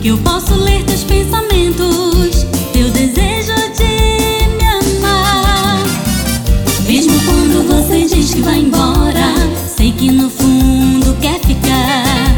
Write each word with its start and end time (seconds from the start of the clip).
que 0.00 0.08
eu 0.08 0.18
posso 0.18 0.54
ler 0.54 0.82
teus 0.84 1.04
pensamentos, 1.04 2.46
teu 2.72 2.88
desejo 2.90 3.52
de 3.76 4.46
me 4.56 4.64
amar. 4.64 5.82
Mesmo 6.86 7.12
quando 7.24 7.66
você 7.68 8.06
diz 8.06 8.32
que 8.32 8.40
vai 8.40 8.60
embora, 8.60 9.34
sei 9.76 9.92
que 9.92 10.10
no 10.10 10.30
fundo 10.30 11.14
quer 11.20 11.38
ficar. 11.40 12.34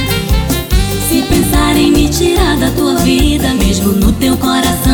Se 1.09 1.23
pensar 1.23 1.77
em 1.77 1.93
me 1.93 2.09
tirar 2.09 2.57
da 2.57 2.71
tua 2.73 2.97
vida, 2.97 3.55
mesmo 3.55 3.93
no 3.93 4.11
teu 4.13 4.37
coração. 4.39 4.92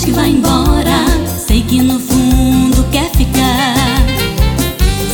Diz 0.00 0.04
que 0.04 0.12
vai 0.12 0.30
embora, 0.30 1.04
sei 1.36 1.62
que 1.62 1.82
no 1.82 1.98
fundo 1.98 2.84
quer 2.90 3.10
ficar. 3.10 3.74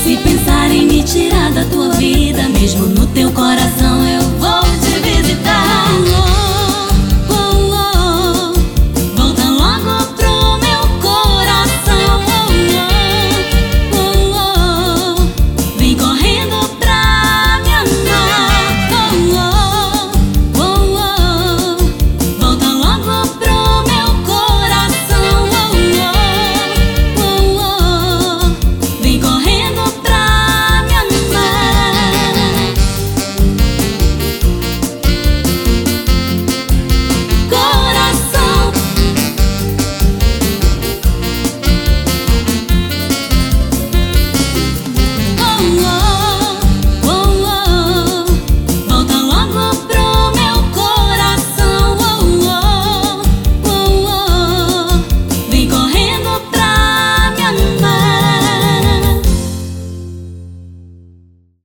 Se 0.05 0.17
pensar 0.19 0.71
em 0.71 0.87
me 0.87 1.03
tirar 1.03 1.51
da 1.53 1.65
tua 1.65 1.89
vida, 1.91 2.49
mesmo 2.49 2.87
no 2.87 3.07
teu 3.09 3.33
coração 3.33 4.05